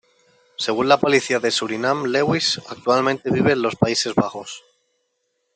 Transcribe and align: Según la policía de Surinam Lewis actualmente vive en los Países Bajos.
Según 0.57 0.89
la 0.89 0.99
policía 0.99 1.39
de 1.39 1.51
Surinam 1.51 2.07
Lewis 2.07 2.59
actualmente 2.69 3.29
vive 3.29 3.51
en 3.51 3.61
los 3.61 3.75
Países 3.75 4.15
Bajos. 4.15 4.63